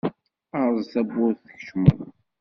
[0.61, 1.99] Erẓ tawwurt tkecmeḍ.